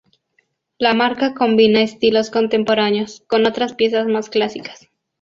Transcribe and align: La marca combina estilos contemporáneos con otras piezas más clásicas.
La 0.79 0.95
marca 0.95 1.35
combina 1.35 1.83
estilos 1.83 2.31
contemporáneos 2.31 3.23
con 3.27 3.45
otras 3.45 3.75
piezas 3.75 4.07
más 4.07 4.31
clásicas. 4.31 4.89